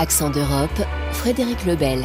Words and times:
Accent 0.00 0.30
d'Europe, 0.30 0.80
Frédéric 1.10 1.64
Lebel. 1.66 2.04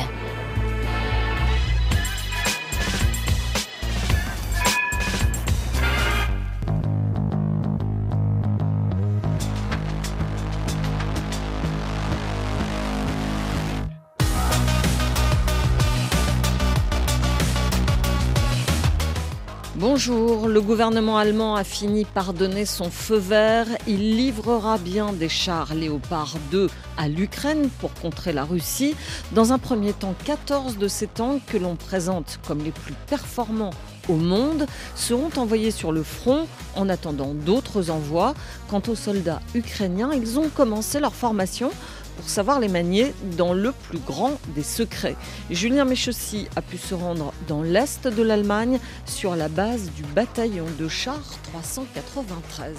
Le 20.07 20.59
gouvernement 20.59 21.17
allemand 21.17 21.55
a 21.55 21.63
fini 21.63 22.03
par 22.03 22.33
donner 22.33 22.65
son 22.65 22.89
feu 22.89 23.15
vert. 23.15 23.67
Il 23.87 24.17
livrera 24.17 24.77
bien 24.77 25.13
des 25.13 25.29
chars 25.29 25.73
Léopard 25.73 26.35
2 26.51 26.69
à 26.97 27.07
l'Ukraine 27.07 27.69
pour 27.79 27.93
contrer 27.93 28.33
la 28.33 28.43
Russie. 28.43 28.95
Dans 29.31 29.53
un 29.53 29.59
premier 29.59 29.93
temps, 29.93 30.15
14 30.25 30.77
de 30.77 30.87
ces 30.89 31.07
tanks 31.07 31.45
que 31.45 31.57
l'on 31.57 31.75
présente 31.75 32.39
comme 32.45 32.63
les 32.63 32.71
plus 32.71 32.95
performants 33.07 33.73
au 34.09 34.15
monde 34.15 34.65
seront 34.95 35.29
envoyés 35.37 35.71
sur 35.71 35.93
le 35.93 36.03
front 36.03 36.47
en 36.75 36.89
attendant 36.89 37.33
d'autres 37.33 37.89
envois. 37.89 38.33
Quant 38.69 38.81
aux 38.87 38.95
soldats 38.95 39.41
ukrainiens, 39.55 40.11
ils 40.13 40.37
ont 40.37 40.49
commencé 40.49 40.99
leur 40.99 41.13
formation 41.13 41.71
pour 42.15 42.29
savoir 42.29 42.59
les 42.59 42.67
manier 42.67 43.13
dans 43.37 43.53
le 43.53 43.71
plus 43.71 43.99
grand 43.99 44.39
des 44.55 44.63
secrets. 44.63 45.15
Julien 45.49 45.85
Méchessy 45.85 46.47
a 46.55 46.61
pu 46.61 46.77
se 46.77 46.93
rendre 46.93 47.33
dans 47.47 47.61
l'est 47.61 48.07
de 48.07 48.23
l'Allemagne 48.23 48.79
sur 49.05 49.35
la 49.35 49.49
base 49.49 49.91
du 49.91 50.03
bataillon 50.03 50.65
de 50.79 50.87
chars 50.87 51.37
393. 51.51 52.75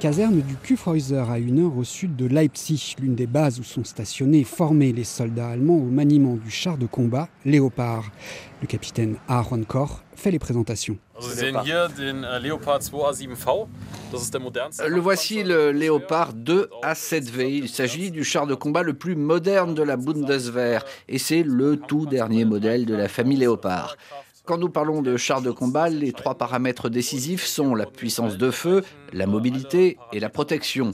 Caserne 0.00 0.40
du 0.40 0.56
Kufhäuser 0.56 1.24
à 1.30 1.36
une 1.36 1.62
heure 1.62 1.76
au 1.76 1.84
sud 1.84 2.16
de 2.16 2.24
Leipzig, 2.24 2.96
l'une 3.02 3.14
des 3.14 3.26
bases 3.26 3.60
où 3.60 3.62
sont 3.62 3.84
stationnés 3.84 4.38
et 4.38 4.44
formés 4.44 4.94
les 4.94 5.04
soldats 5.04 5.48
allemands 5.50 5.76
au 5.76 5.90
maniement 5.90 6.36
du 6.36 6.50
char 6.50 6.78
de 6.78 6.86
combat 6.86 7.28
Léopard. 7.44 8.10
Le 8.62 8.66
capitaine 8.66 9.16
Aaron 9.28 9.62
Koch 9.64 9.90
fait 10.16 10.30
les 10.30 10.38
présentations. 10.38 10.96
Le 14.88 15.00
voici 15.00 15.42
le 15.42 15.70
Léopard 15.70 16.32
2 16.32 16.70
A7V. 16.82 17.50
Il 17.50 17.68
s'agit 17.68 18.10
du 18.10 18.24
char 18.24 18.46
de 18.46 18.54
combat 18.54 18.82
le 18.82 18.94
plus 18.94 19.16
moderne 19.16 19.74
de 19.74 19.82
la 19.82 19.98
Bundeswehr 19.98 20.82
et 21.08 21.18
c'est 21.18 21.42
le 21.42 21.76
tout 21.76 22.06
dernier 22.06 22.46
modèle 22.46 22.86
de 22.86 22.94
la 22.94 23.08
famille 23.08 23.36
Léopard. 23.36 23.98
Quand 24.50 24.58
nous 24.58 24.68
parlons 24.68 25.00
de 25.00 25.16
chars 25.16 25.42
de 25.42 25.52
combat, 25.52 25.88
les 25.88 26.10
trois 26.10 26.34
paramètres 26.34 26.88
décisifs 26.88 27.46
sont 27.46 27.76
la 27.76 27.86
puissance 27.86 28.36
de 28.36 28.50
feu, 28.50 28.82
la 29.12 29.28
mobilité 29.28 29.96
et 30.12 30.18
la 30.18 30.28
protection. 30.28 30.90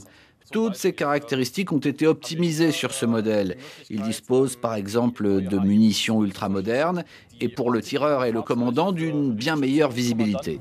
Toutes 0.51 0.75
ces 0.75 0.93
caractéristiques 0.93 1.71
ont 1.71 1.79
été 1.79 2.05
optimisées 2.05 2.69
sur 2.69 2.93
ce 2.93 3.07
modèle. 3.07 3.57
Il 3.89 4.03
dispose 4.03 4.57
par 4.57 4.75
exemple 4.75 5.41
de 5.41 5.57
munitions 5.57 6.23
ultramodernes 6.23 7.03
et 7.41 7.49
pour 7.49 7.71
le 7.71 7.81
tireur 7.81 8.25
et 8.25 8.31
le 8.31 8.43
commandant 8.43 8.91
d'une 8.91 9.33
bien 9.33 9.55
meilleure 9.55 9.89
visibilité. 9.89 10.59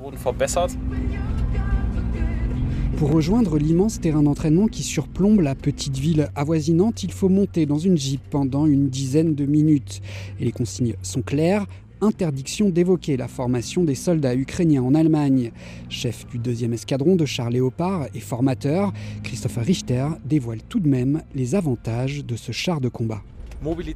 Pour 2.96 3.12
rejoindre 3.12 3.58
l'immense 3.58 4.00
terrain 4.00 4.22
d'entraînement 4.22 4.68
qui 4.68 4.82
surplombe 4.82 5.42
la 5.42 5.54
petite 5.54 5.98
ville 5.98 6.30
avoisinante, 6.34 7.02
il 7.02 7.12
faut 7.12 7.28
monter 7.28 7.66
dans 7.66 7.76
une 7.76 7.98
jeep 7.98 8.22
pendant 8.30 8.64
une 8.64 8.88
dizaine 8.88 9.34
de 9.34 9.44
minutes. 9.44 10.00
Et 10.40 10.46
les 10.46 10.52
consignes 10.52 10.94
sont 11.02 11.20
claires, 11.20 11.66
interdiction 12.00 12.70
d'évoquer 12.70 13.16
la 13.16 13.28
formation 13.28 13.84
des 13.84 13.94
soldats 13.94 14.34
ukrainiens 14.34 14.82
en 14.82 14.94
Allemagne. 14.94 15.52
Chef 15.88 16.26
du 16.26 16.38
deuxième 16.38 16.72
escadron 16.72 17.16
de 17.16 17.24
chars 17.24 17.50
Léopard 17.50 18.06
et 18.14 18.20
formateur, 18.20 18.92
Christopher 19.22 19.64
Richter 19.64 20.08
dévoile 20.24 20.62
tout 20.62 20.80
de 20.80 20.88
même 20.88 21.22
les 21.34 21.54
avantages 21.54 22.24
de 22.24 22.36
ce 22.36 22.52
char 22.52 22.80
de 22.80 22.88
combat. 22.88 23.22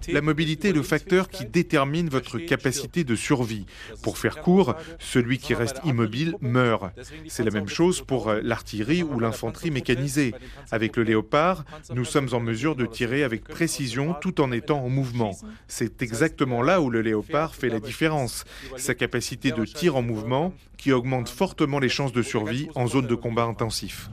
La 0.08 0.20
mobilité 0.20 0.68
est 0.68 0.72
le 0.72 0.82
facteur 0.82 1.28
qui 1.28 1.44
détermine 1.46 2.08
votre 2.08 2.38
capacité 2.38 3.04
de 3.04 3.14
survie. 3.14 3.66
Pour 4.02 4.18
faire 4.18 4.40
court, 4.40 4.74
celui 4.98 5.38
qui 5.38 5.54
reste 5.54 5.80
immobile 5.84 6.36
meurt. 6.40 6.92
C'est 7.28 7.44
la 7.44 7.50
même 7.50 7.68
chose 7.68 8.00
pour 8.00 8.28
euh, 8.28 8.40
l'artillerie 8.42 9.02
ou 9.02 9.20
l'infanterie 9.20 9.70
mécanisée. 9.70 10.34
Avec 10.70 10.96
le 10.96 11.02
léopard, 11.02 11.64
nous 11.94 12.04
sommes 12.04 12.28
en 12.32 12.40
mesure 12.40 12.76
de 12.76 12.86
tirer 12.86 13.22
avec 13.22 13.44
précision 13.44 14.14
tout 14.14 14.40
en 14.40 14.52
étant 14.52 14.82
en 14.84 14.88
mouvement. 14.88 15.36
C'est 15.68 16.02
exactement 16.02 16.62
là 16.62 16.80
où 16.80 16.90
le 16.90 17.02
léopard 17.02 17.54
fait 17.54 17.68
la 17.68 17.80
différence. 17.80 18.44
Sa 18.76 18.94
capacité 18.94 19.52
de 19.52 19.64
tir 19.64 19.96
en 19.96 20.02
mouvement 20.02 20.54
qui 20.76 20.92
augmente 20.92 21.28
fortement 21.28 21.78
les 21.78 21.88
chances 21.88 22.12
de 22.12 22.22
survie 22.22 22.68
en 22.74 22.86
zone 22.86 23.06
de 23.06 23.14
combat 23.14 23.44
intensif. 23.44 24.08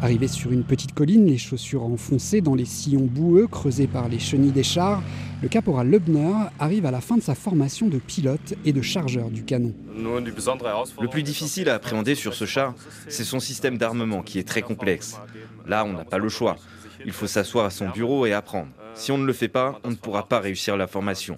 Arrivé 0.00 0.28
sur 0.28 0.52
une 0.52 0.62
petite 0.62 0.94
colline, 0.94 1.26
les 1.26 1.38
chaussures 1.38 1.82
enfoncées 1.82 2.40
dans 2.40 2.54
les 2.54 2.64
sillons 2.64 3.06
boueux 3.10 3.48
creusés 3.48 3.88
par 3.88 4.08
les 4.08 4.20
chenilles 4.20 4.52
des 4.52 4.62
chars, 4.62 5.02
le 5.42 5.48
caporal 5.48 5.90
Lebner 5.90 6.34
arrive 6.60 6.86
à 6.86 6.92
la 6.92 7.00
fin 7.00 7.16
de 7.16 7.22
sa 7.22 7.34
formation 7.34 7.88
de 7.88 7.98
pilote 7.98 8.54
et 8.64 8.72
de 8.72 8.80
chargeur 8.80 9.28
du 9.28 9.44
canon. 9.44 9.74
Le 9.96 11.08
plus 11.08 11.24
difficile 11.24 11.68
à 11.68 11.74
appréhender 11.74 12.14
sur 12.14 12.34
ce 12.34 12.44
char, 12.44 12.74
c'est 13.08 13.24
son 13.24 13.40
système 13.40 13.76
d'armement 13.76 14.22
qui 14.22 14.38
est 14.38 14.46
très 14.46 14.62
complexe. 14.62 15.18
Là, 15.66 15.84
on 15.84 15.92
n'a 15.92 16.04
pas 16.04 16.18
le 16.18 16.28
choix. 16.28 16.56
Il 17.04 17.12
faut 17.12 17.26
s'asseoir 17.26 17.66
à 17.66 17.70
son 17.70 17.88
bureau 17.88 18.24
et 18.26 18.32
apprendre. 18.32 18.68
Si 18.94 19.10
on 19.10 19.18
ne 19.18 19.26
le 19.26 19.32
fait 19.32 19.48
pas, 19.48 19.80
on 19.82 19.90
ne 19.90 19.96
pourra 19.96 20.26
pas 20.26 20.38
réussir 20.38 20.76
la 20.76 20.86
formation. 20.86 21.36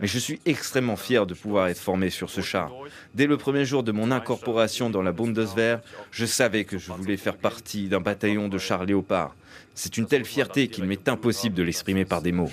Mais 0.00 0.06
je 0.06 0.18
suis 0.18 0.40
extrêmement 0.46 0.96
fier 0.96 1.26
de 1.26 1.34
pouvoir 1.34 1.68
être 1.68 1.78
formé 1.78 2.10
sur 2.10 2.30
ce 2.30 2.40
char. 2.40 2.72
Dès 3.14 3.26
le 3.26 3.36
premier 3.36 3.64
jour 3.64 3.82
de 3.82 3.92
mon 3.92 4.10
incorporation 4.10 4.90
dans 4.90 5.02
la 5.02 5.12
Bundeswehr, 5.12 5.80
je 6.10 6.26
savais 6.26 6.64
que 6.64 6.78
je 6.78 6.90
voulais 6.92 7.16
faire 7.16 7.36
partie 7.36 7.88
d'un 7.88 8.00
bataillon 8.00 8.48
de 8.48 8.58
chars 8.58 8.84
léopard. 8.84 9.34
C'est 9.74 9.96
une 9.96 10.06
telle 10.06 10.24
fierté 10.24 10.68
qu'il 10.68 10.84
m'est 10.84 11.08
impossible 11.08 11.54
de 11.54 11.62
l'exprimer 11.62 12.04
par 12.04 12.22
des 12.22 12.32
mots. 12.32 12.50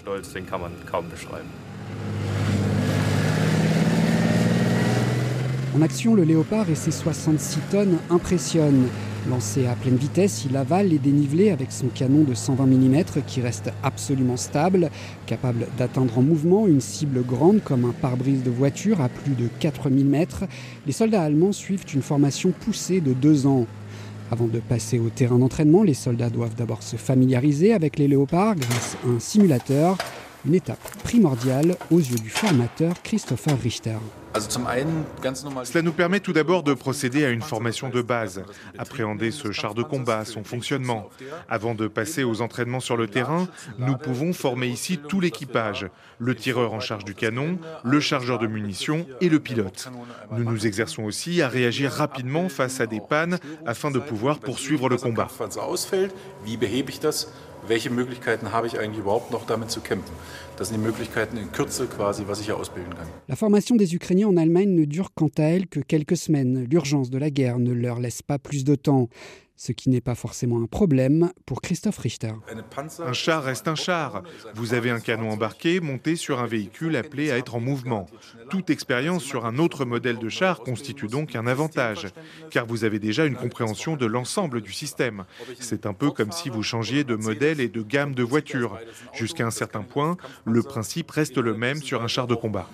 En 5.75 5.81
action, 5.81 6.15
le 6.15 6.23
Léopard 6.23 6.69
et 6.71 6.75
ses 6.75 6.91
66 6.91 7.59
tonnes 7.69 7.99
impressionnent. 8.09 8.87
Lancé 9.29 9.65
à 9.65 9.75
pleine 9.75 9.97
vitesse, 9.97 10.45
il 10.49 10.55
avale 10.55 10.87
les 10.87 10.99
dénivelés 10.99 11.51
avec 11.51 11.73
son 11.73 11.87
canon 11.87 12.23
de 12.23 12.33
120 12.33 12.65
mm 12.65 13.03
qui 13.25 13.41
reste 13.41 13.71
absolument 13.83 14.37
stable, 14.37 14.89
capable 15.25 15.67
d'atteindre 15.77 16.17
en 16.17 16.21
mouvement 16.21 16.65
une 16.65 16.79
cible 16.79 17.23
grande 17.23 17.61
comme 17.61 17.83
un 17.83 17.91
pare-brise 17.91 18.43
de 18.43 18.49
voiture 18.49 19.01
à 19.01 19.09
plus 19.09 19.33
de 19.33 19.49
4000 19.59 20.05
mètres. 20.05 20.45
Les 20.85 20.93
soldats 20.93 21.23
allemands 21.23 21.51
suivent 21.51 21.83
une 21.93 22.01
formation 22.01 22.51
poussée 22.51 23.01
de 23.01 23.11
deux 23.11 23.47
ans. 23.47 23.65
Avant 24.31 24.47
de 24.47 24.59
passer 24.59 24.97
au 24.97 25.09
terrain 25.09 25.39
d'entraînement, 25.39 25.83
les 25.83 25.93
soldats 25.93 26.29
doivent 26.29 26.55
d'abord 26.55 26.81
se 26.81 26.95
familiariser 26.95 27.73
avec 27.73 27.99
les 27.99 28.07
léopards 28.07 28.55
grâce 28.55 28.95
à 29.03 29.09
un 29.09 29.19
simulateur, 29.19 29.97
une 30.45 30.55
étape 30.55 30.79
primordiale 31.03 31.75
aux 31.91 31.99
yeux 31.99 32.17
du 32.17 32.29
formateur 32.29 32.93
Christopher 33.03 33.59
Richter. 33.59 33.97
Cela 34.39 35.81
nous 35.81 35.91
permet 35.91 36.19
tout 36.19 36.33
d'abord 36.33 36.63
de 36.63 36.73
procéder 36.73 37.25
à 37.25 37.29
une 37.29 37.41
formation 37.41 37.89
de 37.89 38.01
base, 38.01 38.43
appréhender 38.77 39.31
ce 39.31 39.51
char 39.51 39.73
de 39.73 39.83
combat, 39.83 40.25
son 40.25 40.43
fonctionnement. 40.43 41.09
Avant 41.49 41.75
de 41.75 41.87
passer 41.87 42.23
aux 42.23 42.41
entraînements 42.41 42.79
sur 42.79 42.97
le 42.97 43.07
terrain, 43.07 43.47
nous 43.79 43.97
pouvons 43.97 44.33
former 44.33 44.67
ici 44.67 44.97
tout 44.97 45.19
l'équipage, 45.19 45.87
le 46.19 46.35
tireur 46.35 46.73
en 46.73 46.79
charge 46.79 47.05
du 47.05 47.15
canon, 47.15 47.57
le 47.83 47.99
chargeur 47.99 48.39
de 48.39 48.47
munitions 48.47 49.05
et 49.21 49.29
le 49.29 49.39
pilote. 49.39 49.89
Nous 50.31 50.43
nous 50.43 50.65
exerçons 50.67 51.03
aussi 51.03 51.41
à 51.41 51.47
réagir 51.47 51.91
rapidement 51.91 52.49
face 52.49 52.81
à 52.81 52.87
des 52.87 53.01
pannes 53.01 53.39
afin 53.65 53.91
de 53.91 53.99
pouvoir 53.99 54.39
poursuivre 54.39 54.89
le 54.89 54.97
combat. 54.97 55.27
welche 57.67 57.89
Möglichkeiten 57.89 58.51
habe 58.51 58.67
ich 58.67 58.79
eigentlich 58.79 58.99
überhaupt 58.99 59.31
noch 59.31 59.45
damit 59.45 59.71
zu 59.71 59.81
kämpfen? 59.81 60.13
Das 60.57 60.69
sind 60.69 60.79
die 60.79 60.83
Möglichkeiten 60.83 61.37
in 61.37 61.51
Kürze 61.51 61.85
quasi, 61.85 62.23
was 62.27 62.39
ich 62.39 62.47
hier 62.47 62.57
ausbilden 62.57 62.93
kann. 62.95 63.07
La 63.27 63.35
formation 63.35 63.77
des 63.77 63.93
Ukrainiens 63.93 64.27
en 64.27 64.37
Allemagne 64.37 64.73
ne 64.73 64.85
dure 64.85 65.13
quant 65.13 65.29
à 65.37 65.43
elle 65.43 65.67
que 65.67 65.79
quelques 65.79 66.17
semaines. 66.17 66.65
L'urgence 66.69 67.11
de 67.11 67.19
la 67.19 67.29
guerre 67.29 67.59
ne 67.59 67.73
leur 67.73 67.99
laisse 67.99 68.23
pas 68.23 68.39
plus 68.39 68.63
de 68.63 68.73
temps 68.73 69.07
ce 69.57 69.71
qui 69.71 69.89
n'est 69.89 70.01
pas 70.01 70.15
forcément 70.15 70.61
un 70.61 70.67
problème 70.67 71.31
pour 71.45 71.61
Christophe 71.61 71.97
Richter. 71.97 72.33
Un 72.99 73.13
char 73.13 73.43
reste 73.43 73.67
un 73.67 73.75
char. 73.75 74.21
Vous 74.53 74.75
avez 74.75 74.91
un 74.91 74.99
canon 74.99 75.31
embarqué 75.31 75.79
monté 75.79 76.15
sur 76.15 76.39
un 76.39 76.45
véhicule 76.45 76.95
appelé 76.95 77.31
à 77.31 77.37
être 77.37 77.55
en 77.55 77.59
mouvement. 77.59 78.05
Toute 78.49 78.69
expérience 78.69 79.23
sur 79.23 79.45
un 79.45 79.57
autre 79.57 79.83
modèle 79.83 80.19
de 80.19 80.29
char 80.29 80.59
constitue 80.59 81.07
donc 81.07 81.35
un 81.35 81.47
avantage, 81.47 82.07
car 82.51 82.67
vous 82.67 82.83
avez 82.83 82.99
déjà 82.99 83.25
une 83.25 83.35
compréhension 83.35 83.97
de 83.97 84.05
l'ensemble 84.05 84.61
du 84.61 84.71
système. 84.71 85.25
C'est 85.59 85.87
un 85.87 85.93
peu 85.93 86.11
comme 86.11 86.31
si 86.31 86.49
vous 86.49 86.63
changiez 86.63 87.03
de 87.03 87.15
modèle 87.15 87.59
et 87.59 87.67
de 87.67 87.81
gamme 87.81 88.13
de 88.13 88.23
voitures. 88.23 88.77
Jusqu'à 89.13 89.47
un 89.47 89.51
certain 89.51 89.81
point, 89.81 90.17
le 90.47 90.63
principe 90.63 91.11
reste 91.11 91.37
le 91.37 91.53
même 91.53 91.81
sur 91.81 92.01
un 92.01 92.07
char 92.07 92.25
de 92.25 92.35
combat. 92.35 92.67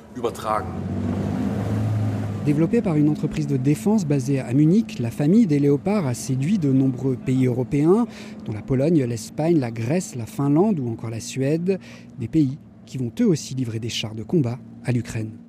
Développée 2.45 2.81
par 2.81 2.97
une 2.97 3.09
entreprise 3.09 3.47
de 3.47 3.57
défense 3.57 4.05
basée 4.05 4.39
à 4.39 4.53
Munich, 4.53 4.99
la 4.99 5.11
famille 5.11 5.47
des 5.47 5.59
léopards 5.59 6.05
a 6.05 6.13
séduit 6.13 6.59
de 6.59 6.71
nombreux 6.71 7.15
pays 7.15 7.45
européens, 7.45 8.05
dont 8.45 8.53
la 8.53 8.61
Pologne, 8.61 9.03
l'Espagne, 9.05 9.59
la 9.59 9.71
Grèce, 9.71 10.15
la 10.15 10.25
Finlande 10.25 10.79
ou 10.79 10.89
encore 10.89 11.09
la 11.09 11.21
Suède, 11.21 11.79
des 12.19 12.27
pays 12.27 12.57
qui 12.85 12.97
vont 12.97 13.11
eux 13.21 13.27
aussi 13.27 13.55
livrer 13.55 13.79
des 13.79 13.89
chars 13.89 14.13
de 14.13 14.23
combat 14.23 14.59
à 14.83 14.91
l'Ukraine. 14.91 15.42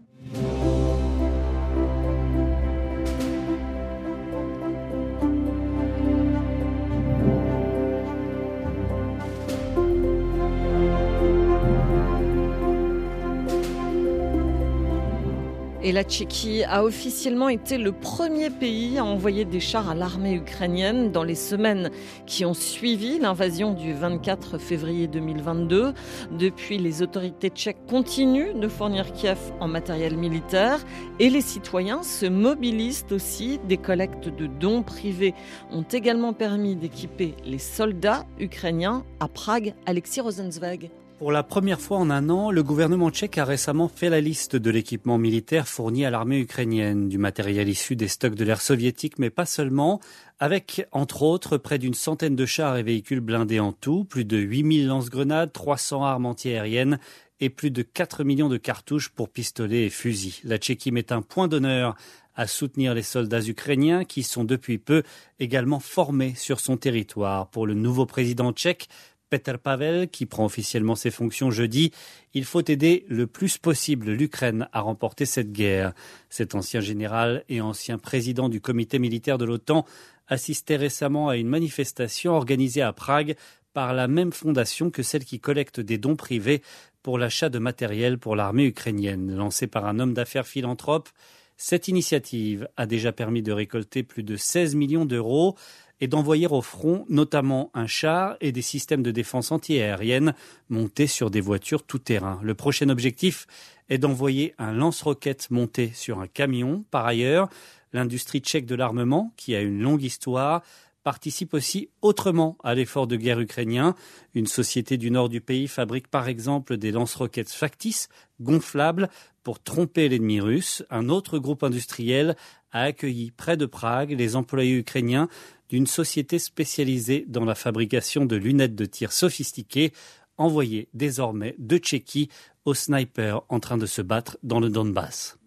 La 15.94 16.02
Tchéquie 16.02 16.64
a 16.64 16.82
officiellement 16.82 17.48
été 17.48 17.78
le 17.78 17.92
premier 17.92 18.50
pays 18.50 18.98
à 18.98 19.04
envoyer 19.04 19.44
des 19.44 19.60
chars 19.60 19.88
à 19.88 19.94
l'armée 19.94 20.34
ukrainienne 20.34 21.12
dans 21.12 21.22
les 21.22 21.36
semaines 21.36 21.88
qui 22.26 22.44
ont 22.44 22.52
suivi 22.52 23.20
l'invasion 23.20 23.74
du 23.74 23.92
24 23.92 24.58
février 24.58 25.06
2022. 25.06 25.94
Depuis, 26.32 26.78
les 26.78 27.00
autorités 27.00 27.48
tchèques 27.48 27.86
continuent 27.88 28.58
de 28.58 28.66
fournir 28.66 29.12
Kiev 29.12 29.38
en 29.60 29.68
matériel 29.68 30.16
militaire 30.16 30.84
et 31.20 31.30
les 31.30 31.40
citoyens 31.40 32.02
se 32.02 32.26
mobilisent 32.26 33.06
aussi. 33.12 33.60
Des 33.68 33.76
collectes 33.76 34.28
de 34.28 34.48
dons 34.48 34.82
privés 34.82 35.32
ont 35.70 35.82
également 35.92 36.32
permis 36.32 36.74
d'équiper 36.74 37.36
les 37.44 37.58
soldats 37.58 38.26
ukrainiens 38.40 39.04
à 39.20 39.28
Prague. 39.28 39.74
Alexis 39.86 40.20
Rosenzweig. 40.20 40.90
Pour 41.18 41.30
la 41.30 41.44
première 41.44 41.80
fois 41.80 41.98
en 41.98 42.10
un 42.10 42.28
an, 42.28 42.50
le 42.50 42.64
gouvernement 42.64 43.08
tchèque 43.10 43.38
a 43.38 43.44
récemment 43.44 43.86
fait 43.88 44.10
la 44.10 44.20
liste 44.20 44.56
de 44.56 44.70
l'équipement 44.70 45.16
militaire 45.16 45.68
fourni 45.68 46.04
à 46.04 46.10
l'armée 46.10 46.40
ukrainienne, 46.40 47.08
du 47.08 47.18
matériel 47.18 47.68
issu 47.68 47.94
des 47.94 48.08
stocks 48.08 48.34
de 48.34 48.44
l'ère 48.44 48.60
soviétique, 48.60 49.20
mais 49.20 49.30
pas 49.30 49.46
seulement, 49.46 50.00
avec, 50.40 50.86
entre 50.90 51.22
autres, 51.22 51.56
près 51.56 51.78
d'une 51.78 51.94
centaine 51.94 52.34
de 52.34 52.44
chars 52.46 52.76
et 52.76 52.82
véhicules 52.82 53.20
blindés 53.20 53.60
en 53.60 53.72
tout, 53.72 54.04
plus 54.04 54.24
de 54.24 54.38
8000 54.38 54.88
lance-grenades, 54.88 55.52
300 55.52 56.02
armes 56.02 56.26
antiaériennes 56.26 56.98
et 57.38 57.48
plus 57.48 57.70
de 57.70 57.82
4 57.82 58.24
millions 58.24 58.48
de 58.48 58.56
cartouches 58.56 59.08
pour 59.08 59.28
pistolets 59.28 59.86
et 59.86 59.90
fusils. 59.90 60.40
La 60.42 60.58
Tchéquie 60.58 60.90
met 60.90 61.12
un 61.12 61.22
point 61.22 61.46
d'honneur 61.46 61.94
à 62.34 62.48
soutenir 62.48 62.94
les 62.94 63.02
soldats 63.02 63.40
ukrainiens 63.40 64.04
qui 64.04 64.24
sont 64.24 64.44
depuis 64.44 64.78
peu 64.78 65.04
également 65.38 65.78
formés 65.78 66.34
sur 66.34 66.58
son 66.58 66.76
territoire. 66.76 67.48
Pour 67.48 67.66
le 67.66 67.74
nouveau 67.74 68.06
président 68.06 68.52
tchèque, 68.52 68.88
Peter 69.34 69.56
Pavel, 69.60 70.08
qui 70.10 70.26
prend 70.26 70.44
officiellement 70.44 70.94
ses 70.94 71.10
fonctions 71.10 71.50
jeudi, 71.50 71.90
il 72.34 72.44
faut 72.44 72.62
aider 72.64 73.04
le 73.08 73.26
plus 73.26 73.58
possible 73.58 74.12
l'Ukraine 74.12 74.68
à 74.72 74.80
remporter 74.80 75.26
cette 75.26 75.50
guerre. 75.50 75.92
Cet 76.30 76.54
ancien 76.54 76.80
général 76.80 77.42
et 77.48 77.60
ancien 77.60 77.98
président 77.98 78.48
du 78.48 78.60
comité 78.60 79.00
militaire 79.00 79.36
de 79.36 79.44
l'OTAN 79.44 79.86
assistait 80.28 80.76
récemment 80.76 81.28
à 81.28 81.36
une 81.36 81.48
manifestation 81.48 82.34
organisée 82.34 82.80
à 82.80 82.92
Prague 82.92 83.34
par 83.72 83.92
la 83.92 84.06
même 84.06 84.32
fondation 84.32 84.92
que 84.92 85.02
celle 85.02 85.24
qui 85.24 85.40
collecte 85.40 85.80
des 85.80 85.98
dons 85.98 86.14
privés 86.14 86.62
pour 87.02 87.18
l'achat 87.18 87.48
de 87.48 87.58
matériel 87.58 88.18
pour 88.18 88.36
l'armée 88.36 88.66
ukrainienne. 88.66 89.34
Lancée 89.34 89.66
par 89.66 89.84
un 89.86 89.98
homme 89.98 90.14
d'affaires 90.14 90.46
philanthrope, 90.46 91.08
cette 91.56 91.88
initiative 91.88 92.68
a 92.76 92.86
déjà 92.86 93.10
permis 93.10 93.42
de 93.42 93.50
récolter 93.50 94.04
plus 94.04 94.22
de 94.22 94.36
16 94.36 94.76
millions 94.76 95.06
d'euros 95.06 95.56
et 96.00 96.08
d'envoyer 96.08 96.46
au 96.46 96.62
front 96.62 97.06
notamment 97.08 97.70
un 97.74 97.86
char 97.86 98.36
et 98.40 98.52
des 98.52 98.62
systèmes 98.62 99.02
de 99.02 99.10
défense 99.10 99.52
antiaérienne 99.52 100.34
montés 100.68 101.06
sur 101.06 101.30
des 101.30 101.40
voitures 101.40 101.82
tout-terrain. 101.82 102.40
Le 102.42 102.54
prochain 102.54 102.88
objectif 102.88 103.46
est 103.88 103.98
d'envoyer 103.98 104.54
un 104.58 104.72
lance-roquette 104.72 105.50
monté 105.50 105.90
sur 105.94 106.20
un 106.20 106.26
camion. 106.26 106.84
Par 106.90 107.06
ailleurs, 107.06 107.48
l'industrie 107.92 108.40
tchèque 108.40 108.66
de 108.66 108.74
l'armement, 108.74 109.32
qui 109.36 109.54
a 109.54 109.60
une 109.60 109.80
longue 109.80 110.02
histoire, 110.02 110.62
participe 111.04 111.52
aussi 111.54 111.90
autrement 112.00 112.56
à 112.64 112.74
l'effort 112.74 113.06
de 113.06 113.16
guerre 113.16 113.38
ukrainien. 113.38 113.94
Une 114.34 114.46
société 114.46 114.96
du 114.96 115.10
nord 115.10 115.28
du 115.28 115.40
pays 115.40 115.68
fabrique 115.68 116.08
par 116.08 116.28
exemple 116.28 116.78
des 116.78 116.90
lance-roquettes 116.90 117.52
factices, 117.52 118.08
gonflables, 118.40 119.10
pour 119.42 119.62
tromper 119.62 120.08
l'ennemi 120.08 120.40
russe. 120.40 120.82
Un 120.90 121.10
autre 121.10 121.38
groupe 121.38 121.62
industriel 121.62 122.34
a 122.72 122.84
accueilli 122.84 123.30
près 123.30 123.58
de 123.58 123.66
Prague 123.66 124.16
les 124.18 124.34
employés 124.34 124.78
ukrainiens 124.78 125.28
d'une 125.68 125.86
société 125.86 126.38
spécialisée 126.38 127.24
dans 127.28 127.44
la 127.44 127.54
fabrication 127.54 128.24
de 128.26 128.36
lunettes 128.36 128.74
de 128.74 128.84
tir 128.84 129.12
sophistiquées, 129.12 129.92
envoyées 130.36 130.88
désormais 130.94 131.54
de 131.58 131.78
Tchéquie 131.78 132.28
aux 132.64 132.74
snipers 132.74 133.42
en 133.48 133.60
train 133.60 133.76
de 133.76 133.86
se 133.86 134.02
battre 134.02 134.38
dans 134.42 134.60
le 134.60 134.68
Donbass. 134.68 135.38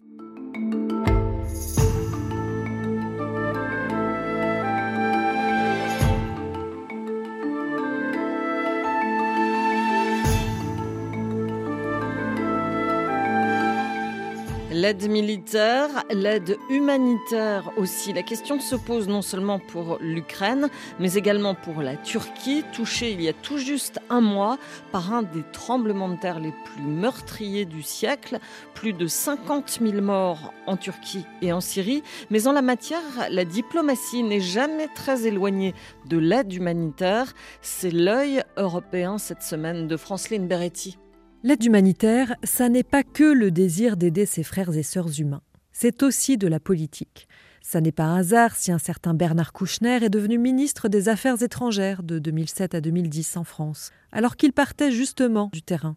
L'aide 14.80 15.10
militaire, 15.10 15.88
l'aide 16.08 16.56
humanitaire 16.70 17.72
aussi. 17.78 18.12
La 18.12 18.22
question 18.22 18.60
se 18.60 18.76
pose 18.76 19.08
non 19.08 19.22
seulement 19.22 19.58
pour 19.58 19.98
l'Ukraine, 20.00 20.68
mais 21.00 21.14
également 21.14 21.56
pour 21.56 21.82
la 21.82 21.96
Turquie, 21.96 22.62
touchée 22.72 23.10
il 23.10 23.20
y 23.20 23.26
a 23.26 23.32
tout 23.32 23.58
juste 23.58 23.98
un 24.08 24.20
mois 24.20 24.56
par 24.92 25.12
un 25.12 25.22
des 25.22 25.42
tremblements 25.52 26.08
de 26.08 26.14
terre 26.14 26.38
les 26.38 26.52
plus 26.52 26.84
meurtriers 26.84 27.64
du 27.64 27.82
siècle. 27.82 28.38
Plus 28.74 28.92
de 28.92 29.08
50 29.08 29.80
000 29.82 30.00
morts 30.00 30.54
en 30.68 30.76
Turquie 30.76 31.26
et 31.42 31.52
en 31.52 31.60
Syrie. 31.60 32.04
Mais 32.30 32.46
en 32.46 32.52
la 32.52 32.62
matière, 32.62 33.00
la 33.30 33.44
diplomatie 33.44 34.22
n'est 34.22 34.38
jamais 34.38 34.86
très 34.94 35.26
éloignée 35.26 35.74
de 36.06 36.18
l'aide 36.18 36.52
humanitaire. 36.52 37.34
C'est 37.62 37.90
l'œil 37.90 38.44
européen 38.56 39.18
cette 39.18 39.42
semaine 39.42 39.88
de 39.88 39.96
Franceline 39.96 40.46
Beretti. 40.46 40.98
L'aide 41.44 41.64
humanitaire, 41.64 42.34
ça 42.42 42.68
n'est 42.68 42.82
pas 42.82 43.04
que 43.04 43.22
le 43.22 43.52
désir 43.52 43.96
d'aider 43.96 44.26
ses 44.26 44.42
frères 44.42 44.76
et 44.76 44.82
sœurs 44.82 45.20
humains, 45.20 45.42
c'est 45.70 46.02
aussi 46.02 46.36
de 46.36 46.48
la 46.48 46.58
politique. 46.58 47.28
Ça 47.62 47.80
n'est 47.80 47.92
pas 47.92 48.06
un 48.06 48.16
hasard 48.16 48.56
si 48.56 48.72
un 48.72 48.78
certain 48.78 49.14
Bernard 49.14 49.52
Kouchner 49.52 50.02
est 50.02 50.10
devenu 50.10 50.36
ministre 50.36 50.88
des 50.88 51.08
Affaires 51.08 51.40
étrangères 51.40 52.02
de 52.02 52.18
2007 52.18 52.74
à 52.74 52.80
2010 52.80 53.36
en 53.36 53.44
France, 53.44 53.92
alors 54.10 54.34
qu'il 54.34 54.52
partait 54.52 54.90
justement 54.90 55.48
du 55.52 55.62
terrain. 55.62 55.96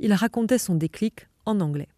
Il 0.00 0.12
racontait 0.14 0.58
son 0.58 0.74
déclic 0.74 1.28
en 1.46 1.60
anglais. 1.60 1.88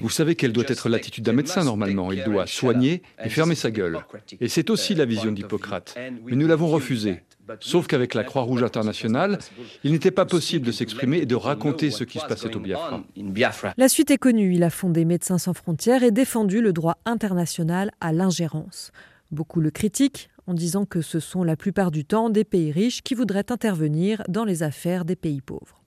Vous 0.00 0.10
savez 0.10 0.34
quelle 0.34 0.52
doit 0.52 0.64
être 0.66 0.88
l'attitude 0.88 1.24
d'un 1.24 1.32
médecin 1.32 1.64
normalement. 1.64 2.12
Il 2.12 2.24
doit 2.24 2.46
soigner 2.46 3.02
et 3.24 3.28
fermer 3.28 3.54
sa 3.54 3.70
gueule. 3.70 3.98
Et 4.40 4.48
c'est 4.48 4.70
aussi 4.70 4.94
la 4.94 5.04
vision 5.04 5.32
d'Hippocrate. 5.32 5.94
Mais 6.26 6.36
nous 6.36 6.46
l'avons 6.46 6.68
refusé. 6.68 7.22
Sauf 7.60 7.86
qu'avec 7.86 8.14
la 8.14 8.24
Croix-Rouge 8.24 8.62
internationale, 8.62 9.38
il 9.84 9.92
n'était 9.92 10.10
pas 10.10 10.24
possible 10.24 10.66
de 10.66 10.72
s'exprimer 10.72 11.18
et 11.18 11.26
de 11.26 11.34
raconter 11.34 11.90
ce 11.90 12.04
qui 12.04 12.18
se 12.18 12.26
passait 12.26 12.54
au 12.54 12.60
Biafra. 12.60 13.74
La 13.76 13.88
suite 13.88 14.10
est 14.10 14.18
connue. 14.18 14.54
Il 14.54 14.62
a 14.62 14.70
fondé 14.70 15.04
Médecins 15.04 15.38
sans 15.38 15.54
frontières 15.54 16.02
et 16.02 16.10
défendu 16.10 16.60
le 16.60 16.72
droit 16.72 16.98
international 17.04 17.90
à 18.00 18.12
l'ingérence. 18.12 18.92
Beaucoup 19.30 19.60
le 19.60 19.70
critiquent 19.70 20.28
en 20.46 20.54
disant 20.54 20.84
que 20.84 21.00
ce 21.00 21.20
sont 21.20 21.44
la 21.44 21.56
plupart 21.56 21.90
du 21.90 22.04
temps 22.04 22.30
des 22.30 22.44
pays 22.44 22.72
riches 22.72 23.02
qui 23.02 23.14
voudraient 23.14 23.50
intervenir 23.50 24.22
dans 24.28 24.44
les 24.44 24.62
affaires 24.62 25.04
des 25.04 25.16
pays 25.16 25.40
pauvres. 25.40 25.80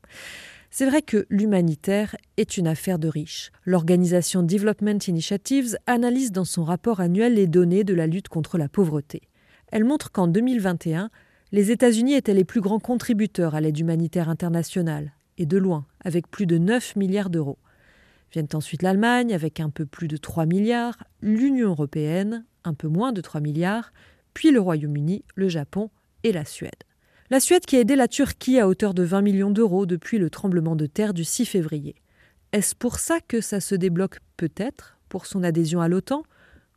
C'est 0.77 0.85
vrai 0.85 1.01
que 1.01 1.25
l'humanitaire 1.29 2.17
est 2.35 2.57
une 2.57 2.67
affaire 2.67 2.99
de 2.99 3.07
riches. 3.07 3.53
L'organisation 3.63 4.43
Development 4.43 4.99
Initiatives 5.07 5.77
analyse 5.87 6.33
dans 6.33 6.43
son 6.43 6.65
rapport 6.65 6.99
annuel 6.99 7.35
les 7.35 7.47
données 7.47 7.85
de 7.85 7.93
la 7.93 8.07
lutte 8.07 8.27
contre 8.27 8.57
la 8.57 8.67
pauvreté. 8.67 9.21
Elle 9.71 9.85
montre 9.85 10.11
qu'en 10.11 10.27
2021, 10.27 11.11
les 11.53 11.71
États-Unis 11.71 12.15
étaient 12.15 12.33
les 12.33 12.43
plus 12.43 12.59
grands 12.59 12.81
contributeurs 12.81 13.55
à 13.55 13.61
l'aide 13.61 13.79
humanitaire 13.79 14.27
internationale, 14.27 15.13
et 15.37 15.45
de 15.45 15.57
loin, 15.57 15.85
avec 16.03 16.29
plus 16.29 16.45
de 16.45 16.57
9 16.57 16.97
milliards 16.97 17.29
d'euros. 17.29 17.59
Viennent 18.33 18.49
ensuite 18.51 18.81
l'Allemagne, 18.81 19.33
avec 19.33 19.61
un 19.61 19.69
peu 19.69 19.85
plus 19.85 20.09
de 20.09 20.17
3 20.17 20.45
milliards, 20.45 20.97
l'Union 21.21 21.69
européenne, 21.69 22.43
un 22.65 22.73
peu 22.73 22.89
moins 22.89 23.13
de 23.13 23.21
3 23.21 23.39
milliards, 23.39 23.93
puis 24.33 24.51
le 24.51 24.59
Royaume-Uni, 24.59 25.23
le 25.35 25.47
Japon 25.47 25.89
et 26.23 26.33
la 26.33 26.43
Suède. 26.43 26.83
La 27.31 27.39
Suède 27.39 27.65
qui 27.65 27.75
a 27.75 27.79
aidé 27.79 27.95
la 27.95 28.07
Turquie 28.07 28.59
à 28.59 28.67
hauteur 28.67 28.93
de 28.93 29.01
20 29.01 29.23
millions 29.23 29.49
d'euros 29.49 29.87
depuis 29.87 30.19
le 30.19 30.29
tremblement 30.29 30.75
de 30.75 30.85
terre 30.85 31.11
du 31.11 31.23
6 31.23 31.47
février. 31.47 31.95
Est-ce 32.51 32.75
pour 32.75 32.99
ça 32.99 33.17
que 33.19 33.41
ça 33.41 33.59
se 33.59 33.73
débloque 33.73 34.19
peut-être 34.37 34.99
pour 35.09 35.25
son 35.25 35.43
adhésion 35.43 35.81
à 35.81 35.87
l'OTAN? 35.87 36.21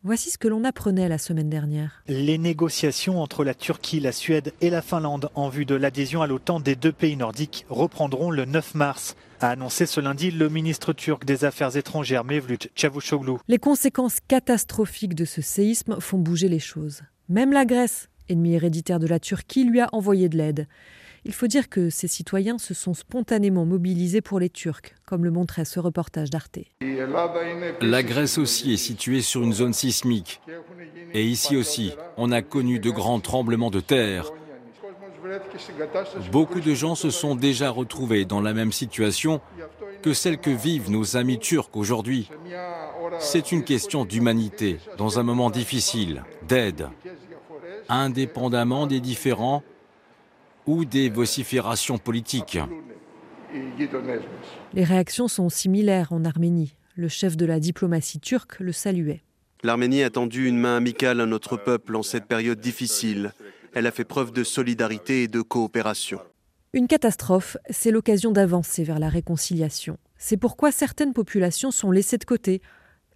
Voici 0.04 0.30
ce 0.30 0.38
que 0.38 0.48
l'on 0.48 0.64
apprenait 0.64 1.06
la 1.06 1.18
semaine 1.18 1.50
dernière. 1.50 2.02
Les 2.08 2.38
négociations 2.38 3.20
entre 3.20 3.44
la 3.44 3.52
Turquie, 3.52 4.00
la 4.00 4.12
Suède 4.12 4.54
et 4.62 4.70
la 4.70 4.80
Finlande 4.80 5.28
en 5.34 5.50
vue 5.50 5.66
de 5.66 5.74
l'adhésion 5.74 6.22
à 6.22 6.26
l'OTAN 6.26 6.60
des 6.60 6.76
deux 6.76 6.92
pays 6.92 7.18
nordiques 7.18 7.66
reprendront 7.68 8.30
le 8.30 8.46
9 8.46 8.74
mars, 8.74 9.16
a 9.40 9.50
annoncé 9.50 9.84
ce 9.84 10.00
lundi 10.00 10.30
le 10.30 10.48
ministre 10.48 10.94
turc 10.94 11.26
des 11.26 11.44
Affaires 11.44 11.76
étrangères 11.76 12.24
Mevlut 12.24 12.70
Çavuşoğlu. 12.74 13.34
Les 13.48 13.58
conséquences 13.58 14.20
catastrophiques 14.26 15.14
de 15.14 15.26
ce 15.26 15.42
séisme 15.42 16.00
font 16.00 16.16
bouger 16.16 16.48
les 16.48 16.58
choses. 16.58 17.02
Même 17.28 17.52
la 17.52 17.66
Grèce, 17.66 18.08
ennemi 18.28 18.54
héréditaire 18.54 18.98
de 18.98 19.06
la 19.06 19.18
Turquie, 19.18 19.64
lui 19.64 19.80
a 19.80 19.88
envoyé 19.92 20.28
de 20.28 20.36
l'aide. 20.36 20.66
Il 21.24 21.34
faut 21.34 21.46
dire 21.46 21.68
que 21.68 21.90
ces 21.90 22.08
citoyens 22.08 22.58
se 22.58 22.74
sont 22.74 22.94
spontanément 22.94 23.66
mobilisés 23.66 24.20
pour 24.20 24.40
les 24.40 24.48
Turcs, 24.48 24.94
comme 25.04 25.24
le 25.24 25.30
montrait 25.30 25.64
ce 25.64 25.80
reportage 25.80 26.30
d'Arte. 26.30 26.58
La 27.80 28.02
Grèce 28.02 28.38
aussi 28.38 28.72
est 28.72 28.78
située 28.78 29.20
sur 29.20 29.42
une 29.42 29.52
zone 29.52 29.72
sismique. 29.72 30.40
Et 31.12 31.24
ici 31.24 31.56
aussi, 31.56 31.92
on 32.16 32.32
a 32.32 32.42
connu 32.42 32.78
de 32.78 32.90
grands 32.90 33.20
tremblements 33.20 33.70
de 33.70 33.80
terre. 33.80 34.30
Beaucoup 36.32 36.60
de 36.60 36.74
gens 36.74 36.94
se 36.94 37.10
sont 37.10 37.34
déjà 37.34 37.70
retrouvés 37.70 38.24
dans 38.24 38.40
la 38.40 38.54
même 38.54 38.72
situation 38.72 39.40
que 40.02 40.12
celle 40.12 40.38
que 40.38 40.50
vivent 40.50 40.90
nos 40.90 41.16
amis 41.16 41.38
turcs 41.38 41.70
aujourd'hui. 41.74 42.30
C'est 43.18 43.52
une 43.52 43.64
question 43.64 44.04
d'humanité, 44.04 44.78
dans 44.96 45.18
un 45.18 45.22
moment 45.22 45.50
difficile, 45.50 46.24
d'aide, 46.46 46.88
indépendamment 47.88 48.86
des 48.86 49.00
différends 49.00 49.62
ou 50.66 50.84
des 50.84 51.08
vociférations 51.08 51.98
politiques. 51.98 52.58
Les 54.74 54.84
réactions 54.84 55.28
sont 55.28 55.48
similaires 55.48 56.12
en 56.12 56.24
Arménie. 56.24 56.74
Le 56.94 57.08
chef 57.08 57.36
de 57.36 57.46
la 57.46 57.60
diplomatie 57.60 58.20
turque 58.20 58.60
le 58.60 58.72
saluait. 58.72 59.22
L'Arménie 59.62 60.02
a 60.02 60.10
tendu 60.10 60.46
une 60.46 60.58
main 60.58 60.76
amicale 60.76 61.20
à 61.20 61.26
notre 61.26 61.56
peuple 61.56 61.96
en 61.96 62.02
cette 62.02 62.26
période 62.26 62.60
difficile. 62.60 63.32
Elle 63.74 63.86
a 63.86 63.90
fait 63.90 64.04
preuve 64.04 64.32
de 64.32 64.44
solidarité 64.44 65.24
et 65.24 65.28
de 65.28 65.40
coopération. 65.40 66.20
Une 66.74 66.86
catastrophe, 66.86 67.56
c'est 67.70 67.90
l'occasion 67.90 68.30
d'avancer 68.30 68.84
vers 68.84 68.98
la 68.98 69.08
réconciliation. 69.08 69.96
C'est 70.18 70.36
pourquoi 70.36 70.70
certaines 70.70 71.12
populations 71.12 71.70
sont 71.70 71.90
laissées 71.90 72.18
de 72.18 72.24
côté. 72.24 72.60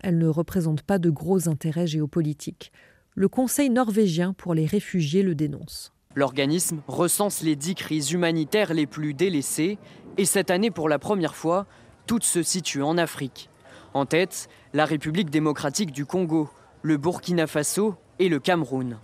Elles 0.00 0.19
ne 0.19 0.26
représentent 0.26 0.83
pas 0.83 0.99
de 0.99 1.11
gros 1.11 1.49
intérêts 1.49 1.87
géopolitiques. 1.87 2.73
Le 3.14 3.28
Conseil 3.28 3.69
norvégien 3.69 4.33
pour 4.33 4.54
les 4.54 4.64
réfugiés 4.64 5.23
le 5.23 5.35
dénonce. 5.35 5.92
L'organisme 6.14 6.81
recense 6.88 7.42
les 7.42 7.57
dix 7.57 7.75
crises 7.75 8.11
humanitaires 8.12 8.73
les 8.73 8.87
plus 8.87 9.12
délaissées 9.12 9.76
et 10.16 10.25
cette 10.25 10.50
année, 10.50 10.71
pour 10.71 10.88
la 10.88 10.99
première 10.99 11.37
fois, 11.37 11.66
toutes 12.07 12.25
se 12.25 12.42
situent 12.42 12.83
en 12.83 12.97
Afrique. 12.97 13.50
En 13.92 14.07
tête, 14.07 14.49
la 14.73 14.87
République 14.87 15.28
démocratique 15.28 15.92
du 15.92 16.07
Congo, 16.07 16.49
le 16.81 16.97
Burkina 16.97 17.47
Faso 17.47 17.97
et 18.19 18.31
le 18.31 18.40
Cameroun. 18.40 18.97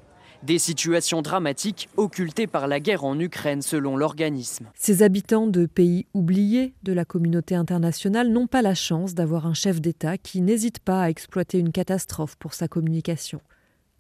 Des 0.43 0.59
situations 0.59 1.21
dramatiques 1.21 1.91
occultées 1.99 2.47
par 2.47 2.67
la 2.67 2.81
guerre 2.81 3.05
en 3.05 3.19
Ukraine 3.21 3.61
selon 3.61 3.99
l'organisme. 3.99 4.71
Ces 4.75 5.03
habitants 5.03 5.49
de 5.49 5.67
pays 5.67 6.07
oubliés 6.15 6.73
de 6.83 6.95
la 6.95 7.05
communauté 7.05 7.57
internationale 7.57 8.31
n'ont 8.31 8.47
pas 8.47 8.63
la 8.63 8.75
chance 8.75 9.15
d'avoir 9.15 9.47
un 9.47 9.55
chef 9.55 9.83
d'État 9.83 10.17
qui 10.17 10.41
n'hésite 10.41 10.79
pas 10.79 11.03
à 11.03 11.11
exploiter 11.11 11.59
une 11.59 11.73
catastrophe 11.73 12.37
pour 12.37 12.55
sa 12.55 12.69
communication. 12.69 13.43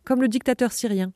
Comme 0.08 0.22
le 0.22 0.28
dictateur 0.28 0.72
syrien. 0.72 1.12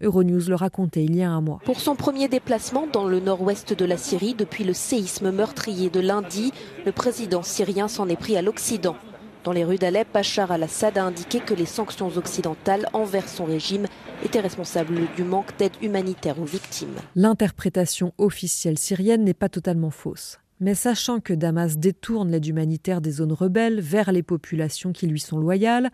Euronews 0.00 0.48
le 0.48 0.56
racontait 0.56 1.04
il 1.04 1.14
y 1.14 1.22
a 1.22 1.30
un 1.30 1.40
mois. 1.40 1.60
Pour 1.64 1.78
son 1.78 1.94
premier 1.94 2.26
déplacement 2.26 2.88
dans 2.92 3.06
le 3.06 3.20
nord-ouest 3.20 3.72
de 3.72 3.84
la 3.84 3.96
Syrie 3.96 4.34
depuis 4.34 4.64
le 4.64 4.72
séisme 4.72 5.30
meurtrier 5.30 5.90
de 5.90 6.00
lundi, 6.00 6.52
le 6.84 6.90
président 6.90 7.44
syrien 7.44 7.86
s'en 7.86 8.08
est 8.08 8.16
pris 8.16 8.36
à 8.36 8.42
l'Occident. 8.42 8.96
Dans 9.44 9.52
les 9.52 9.62
rues 9.62 9.78
d'Alep, 9.78 10.08
Bachar 10.12 10.50
al-Assad 10.50 10.98
a 10.98 11.04
indiqué 11.04 11.38
que 11.38 11.54
les 11.54 11.66
sanctions 11.66 12.08
occidentales 12.16 12.88
envers 12.94 13.28
son 13.28 13.44
régime 13.44 13.86
étaient 14.24 14.40
responsables 14.40 15.02
du 15.14 15.22
manque 15.22 15.56
d'aide 15.56 15.76
humanitaire 15.80 16.40
aux 16.40 16.46
victimes. 16.46 16.96
L'interprétation 17.14 18.12
officielle 18.18 18.76
syrienne 18.76 19.22
n'est 19.22 19.34
pas 19.34 19.48
totalement 19.48 19.90
fausse. 19.90 20.40
Mais 20.58 20.74
sachant 20.74 21.20
que 21.20 21.34
Damas 21.34 21.76
détourne 21.76 22.30
l'aide 22.30 22.46
humanitaire 22.46 23.02
des 23.02 23.10
zones 23.10 23.34
rebelles 23.34 23.80
vers 23.80 24.10
les 24.10 24.22
populations 24.22 24.92
qui 24.92 25.06
lui 25.06 25.20
sont 25.20 25.38
loyales, 25.38 25.90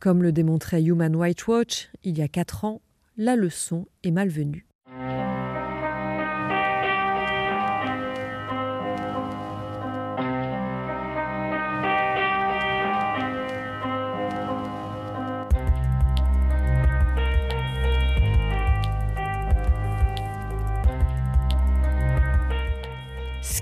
comme 0.00 0.22
le 0.22 0.32
démontrait 0.32 0.82
Human 0.82 1.14
Rights 1.14 1.46
Watch 1.46 1.90
il 2.02 2.18
y 2.18 2.22
a 2.22 2.28
quatre 2.28 2.64
ans, 2.64 2.80
la 3.16 3.36
leçon 3.36 3.86
est 4.02 4.10
malvenue. 4.10 4.66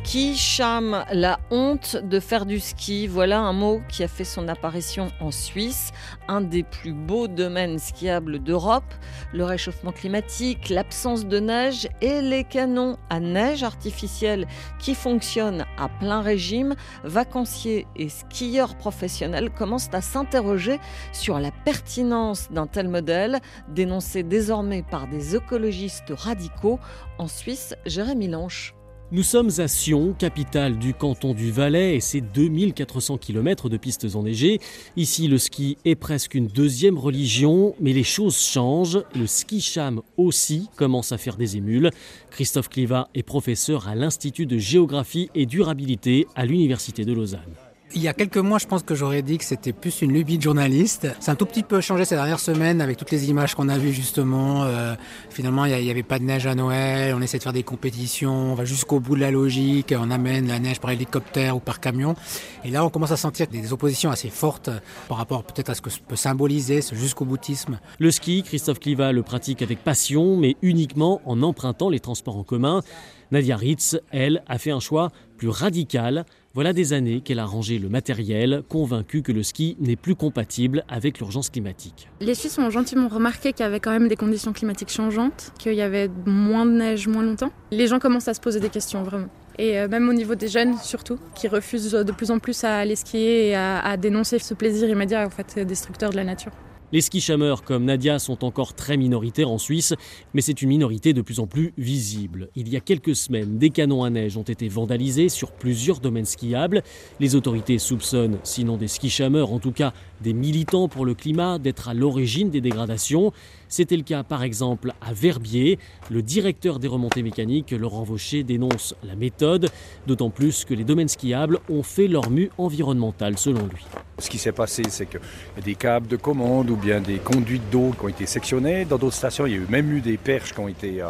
Ski 0.09 0.39
cham, 0.39 1.05
la 1.13 1.39
honte 1.51 1.97
de 1.97 2.19
faire 2.19 2.47
du 2.47 2.61
ski? 2.61 3.07
Voilà 3.07 3.41
un 3.41 3.53
mot 3.53 3.83
qui 3.91 4.03
a 4.03 4.09
fait 4.09 4.25
son 4.25 4.49
apparition 4.49 5.09
en 5.21 5.31
Suisse, 5.31 5.91
un 6.29 6.41
des 6.41 6.63
plus 6.63 6.95
beaux 6.95 7.29
domaines 7.29 7.79
skiables 7.79 8.39
d'Europe. 8.39 8.95
Le 9.35 9.45
réchauffement 9.45 9.93
climatique, 9.93 10.71
l'absence 10.71 11.27
de 11.27 11.41
neige 11.41 11.91
et 12.01 12.23
les 12.23 12.45
canons 12.45 12.97
à 13.11 13.21
neige 13.21 13.63
artificielle 13.63 14.47
qui 14.79 14.95
fonctionnent 14.95 15.67
à 15.77 15.91
plein 15.91 16.23
régime, 16.23 16.75
vacanciers 17.05 17.87
et 17.95 18.09
skieurs 18.09 18.77
professionnels 18.77 19.51
commencent 19.51 19.93
à 19.93 20.01
s'interroger 20.01 20.81
sur 21.13 21.39
la 21.39 21.51
pertinence 21.51 22.51
d'un 22.51 22.67
tel 22.67 22.89
modèle, 22.89 23.41
dénoncé 23.69 24.23
désormais 24.23 24.83
par 24.83 25.07
des 25.07 25.37
écologistes 25.37 26.15
radicaux. 26.17 26.81
En 27.19 27.29
Suisse, 27.29 27.75
Jérémy 27.85 28.29
Lanche. 28.29 28.73
Nous 29.11 29.23
sommes 29.23 29.49
à 29.57 29.69
Sion, 29.69 30.13
capitale 30.13 30.79
du 30.79 30.93
canton 30.93 31.33
du 31.33 31.51
Valais, 31.51 31.97
et 31.97 32.01
ses 32.01 32.21
2400 32.21 33.17
km 33.17 33.71
de 33.71 33.79
pistes 33.79 34.07
enneigées. 34.15 34.61
Ici, 34.99 35.29
le 35.29 35.39
ski 35.39 35.79
est 35.87 35.95
presque 35.95 36.35
une 36.35 36.47
deuxième 36.47 36.99
religion, 36.99 37.75
mais 37.81 37.95
les 37.95 38.05
choses 38.05 38.37
changent. 38.37 39.03
Le 39.15 39.27
ski 39.27 39.63
cham 39.63 40.03
aussi 40.19 40.69
commence 40.77 41.11
à 41.13 41.17
faire 41.17 41.39
des 41.39 41.57
émules. 41.57 41.89
Christophe 42.31 42.69
Cliva 42.69 43.09
est 43.15 43.23
professeur 43.23 43.89
à 43.89 43.95
l'Institut 43.95 44.45
de 44.45 44.59
géographie 44.59 45.31
et 45.35 45.47
durabilité 45.47 46.27
à 46.35 46.45
l'Université 46.45 47.07
de 47.07 47.15
Lausanne. 47.15 47.68
Il 47.95 48.03
y 48.03 48.09
a 48.09 48.13
quelques 48.13 48.37
mois, 48.37 48.59
je 48.59 48.67
pense 48.67 48.83
que 48.83 48.95
j'aurais 48.95 49.23
dit 49.23 49.39
que 49.39 49.45
c'était 49.45 49.73
plus 49.73 50.03
une 50.03 50.13
lubie 50.13 50.37
de 50.37 50.43
journaliste. 50.43 51.09
C'est 51.21 51.31
un 51.31 51.35
tout 51.35 51.47
petit 51.47 51.63
peu 51.63 51.81
changé 51.81 52.05
ces 52.05 52.17
dernières 52.17 52.39
semaines 52.39 52.83
avec 52.83 52.99
toutes 52.99 53.11
les 53.11 53.31
images 53.31 53.55
qu'on 53.55 53.71
a 53.71 53.79
vues 53.79 53.95
justement. 53.95 54.65
Euh, 54.65 54.95
finalement, 55.31 55.65
il 55.65 55.83
n'y 55.83 55.91
avait 55.91 56.03
pas 56.03 56.19
de 56.19 56.25
neige 56.25 56.47
à 56.47 56.55
Noël. 56.55 57.15
On 57.17 57.23
essaie 57.23 57.39
de 57.39 57.43
faire 57.43 57.55
des 57.55 57.63
compétitions. 57.63 58.53
On 58.53 58.55
va 58.55 58.67
jusqu'au 58.67 59.01
bout 59.01 59.17
de 59.17 59.21
la 59.21 59.31
logique. 59.31 59.95
On 59.99 60.11
amène 60.11 60.49
la 60.49 60.59
neige 60.59 60.81
par 60.81 60.91
hélicoptère 60.91 61.57
ou 61.57 61.61
par 61.61 61.81
camion. 61.81 62.15
Et 62.63 62.71
là, 62.71 62.85
on 62.85 62.91
commence 62.91 63.13
à 63.13 63.17
sentir 63.17 63.47
des 63.47 63.73
oppositions 63.73 64.11
assez 64.11 64.29
fortes 64.29 64.69
par 65.09 65.17
rapport 65.17 65.43
peut-être 65.45 65.71
à 65.71 65.75
ce 65.75 65.81
que 65.81 65.91
peut 66.07 66.17
symboliser 66.17 66.83
ce 66.83 66.95
jusqu'au 66.95 67.25
boutisme. 67.25 67.81
Le 67.99 68.11
ski, 68.11 68.43
Christophe 68.43 68.81
Cliva 68.81 69.13
le 69.13 69.23
pratique 69.23 69.63
avec 69.63 69.83
passion, 69.83 70.37
mais 70.37 70.57
uniquement 70.61 71.23
en 71.25 71.43
empruntant 71.43 71.89
les 71.89 72.01
transports 72.01 72.37
en 72.37 72.45
commun. 72.45 72.83
Nadia 73.31 73.57
Ritz, 73.57 73.99
elle, 74.11 74.43
a 74.47 74.59
fait 74.59 74.71
un 74.71 74.81
choix 74.81 75.11
plus 75.37 75.49
radical. 75.49 76.25
Voilà 76.59 76.73
des 76.73 76.93
années 76.93 77.21
qu'elle 77.21 77.39
a 77.39 77.45
rangé 77.45 77.79
le 77.79 77.89
matériel, 77.89 78.65
convaincue 78.69 79.23
que 79.23 79.31
le 79.31 79.45
ski 79.45 79.77
n'est 79.79 79.95
plus 79.95 80.17
compatible 80.17 80.83
avec 80.89 81.21
l'urgence 81.21 81.51
climatique. 81.51 82.09
Les 82.21 82.35
Suisses 82.35 82.59
ont 82.59 82.69
gentiment 82.69 83.07
remarqué 83.07 83.53
qu'il 83.53 83.63
y 83.65 83.69
avait 83.69 83.79
quand 83.79 83.93
même 83.93 84.09
des 84.09 84.17
conditions 84.17 84.53
climatiques 84.53 84.91
changeantes, 84.91 85.53
qu'il 85.61 85.75
y 85.75 85.83
avait 85.83 86.11
moins 86.27 86.67
de 86.67 86.73
neige 86.73 87.07
moins 87.07 87.23
longtemps. 87.23 87.53
Les 87.71 87.87
gens 87.87 88.01
commencent 88.01 88.27
à 88.27 88.35
se 88.35 88.41
poser 88.41 88.59
des 88.59 88.71
questions 88.71 89.05
vraiment. 89.05 89.29
Et 89.57 89.79
euh, 89.79 89.87
même 89.87 90.09
au 90.09 90.13
niveau 90.13 90.35
des 90.35 90.49
jeunes 90.49 90.77
surtout, 90.79 91.21
qui 91.37 91.47
refusent 91.47 91.93
de 91.93 92.11
plus 92.11 92.33
en 92.33 92.41
plus 92.41 92.65
à 92.65 92.79
aller 92.79 92.97
skier 92.97 93.51
et 93.51 93.55
à, 93.55 93.97
dénoncer 93.97 94.41
ce 94.41 94.53
plaisir 94.55 94.89
immédiat 94.89 95.25
en 95.25 95.31
fait 95.31 95.61
destructeur 95.65 96.11
de 96.11 96.17
la 96.17 96.25
nature. 96.25 96.51
Les 96.91 97.03
ski-chameurs 97.03 97.65
comme 97.65 97.85
Nadia 97.85 98.19
sont 98.19 98.47
encore 98.47 98.73
très 98.73 98.97
minoritaires 98.97 99.51
en 99.51 99.59
Suisse, 99.59 99.93
mais 100.33 100.41
c'est 100.41 100.63
une 100.63 100.71
minorité 100.71 101.13
de 101.13 101.21
plus 101.21 101.39
en 101.39 101.47
plus 101.47 101.75
visible. 101.77 102.49
Il 102.57 102.67
y 102.71 102.77
a 102.77 102.81
quelques 102.81 103.15
semaines, 103.15 103.59
des 103.59 103.69
canons 103.69 104.05
à 104.05 104.11
neige 104.11 104.39
ont 104.39 104.43
été 104.43 104.69
vandalisés 104.69 105.29
sur 105.29 105.53
plusieurs 105.53 106.01
domaines 106.01 106.25
skiables. 106.25 106.83
Les 107.21 107.35
autorités 107.35 107.77
soupçonnent, 107.77 108.39
sinon 108.43 108.79
des 108.79 108.89
ski-chameurs, 108.89 109.53
en 109.53 109.59
tout 109.59 109.73
cas 109.73 109.93
des 110.23 110.33
militants 110.33 110.89
pour 110.89 111.05
le 111.05 111.13
climat, 111.13 111.59
d'être 111.59 111.91
à 111.91 111.95
l'origine 111.95 112.49
des 112.49 112.63
dégradations. 112.63 113.33
C'était 113.69 113.97
le 113.97 114.03
cas 114.03 114.23
par 114.23 114.43
exemple 114.43 114.93
à 115.01 115.13
Verbier. 115.13 115.79
Le 116.11 116.23
directeur 116.23 116.79
des 116.79 116.89
remontées 116.89 117.23
mécaniques, 117.23 117.73
Laurent 117.73 118.03
Vaucher, 118.03 118.43
dénonce 118.43 118.95
la 119.03 119.15
méthode, 119.15 119.69
d'autant 120.07 120.31
plus 120.31 120.65
que 120.65 120.75
les 120.75 120.85
domaines 120.85 121.09
skiables 121.09 121.59
ont 121.69 121.83
fait 121.83 122.09
leur 122.09 122.31
mue 122.31 122.51
environnementale 122.59 123.39
selon 123.39 123.67
lui. 123.67 123.85
Ce 124.21 124.29
qui 124.29 124.39
s'est 124.39 124.53
passé, 124.53 124.83
c'est 124.89 125.09
a 125.15 125.61
des 125.61 125.77
câbles 125.77 126.09
de 126.09 126.17
commande 126.17 126.71
ou 126.71 126.77
bien 126.77 127.01
des 127.01 127.19
conduites 127.19 127.71
d'eau 127.71 127.93
qui 127.97 128.05
ont 128.05 128.09
été 128.09 128.27
sectionnées. 128.27 128.85
Dans 128.85 128.99
d'autres 128.99 129.15
stations, 129.15 129.47
il 129.47 129.53
y 129.53 129.55
a 129.55 129.59
eu 129.59 129.67
même 129.69 129.93
eu 129.93 130.01
des 130.01 130.17
perches 130.17 130.53
qui 130.53 130.59
ont 130.59 130.67
été 130.67 131.01
euh, 131.01 131.07